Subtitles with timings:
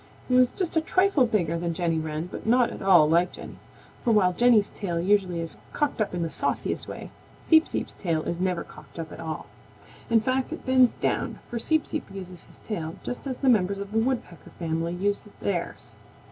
[0.27, 3.59] He was just a trifle bigger than Jenny Wren but not at all like Jenny,
[4.03, 7.11] for while Jenny's tail usually is cocked up in the sauciest way,
[7.43, 9.45] Seep Seep's tail is never cocked up at all.
[10.09, 13.77] In fact, it bends down, for Seep Seep uses his tail just as the members
[13.77, 15.95] of the Woodpecker family use theirs.